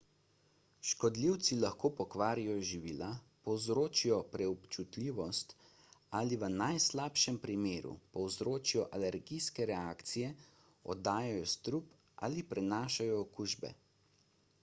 škodljivci 0.91 1.57
lahko 1.63 1.89
pokvarijo 1.97 2.53
živila 2.69 3.09
povzročijo 3.47 4.17
preobčutljivost 4.35 5.53
ali 6.21 6.39
v 6.45 6.49
najslabšem 6.55 7.37
primeru 7.45 7.93
povzročijo 8.17 8.87
alergijske 8.99 9.69
reakcije 9.73 10.33
oddajajo 10.95 11.47
strup 11.55 11.93
ali 12.29 12.47
prenašajo 12.55 13.23
okužbe 13.29 13.75